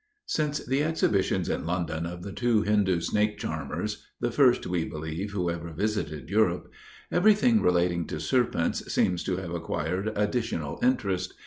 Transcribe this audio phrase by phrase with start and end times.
[0.25, 5.29] Since the exhibitions in London of the two Hindoo snake charmers the first we believe
[5.31, 6.71] who ever visited Europe
[7.11, 11.35] everything relating to serpents seems to have acquired additional interest.